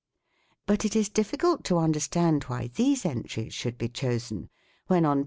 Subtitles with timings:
[0.65, 4.49] But it is difficult to understand why these entries should be chosen
[4.87, 5.19] when on p.